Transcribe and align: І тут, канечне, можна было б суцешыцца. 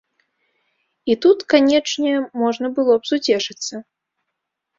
І 1.13 1.15
тут, 1.25 1.37
канечне, 1.55 2.13
можна 2.45 2.67
было 2.79 2.97
б 3.03 3.11
суцешыцца. 3.11 3.73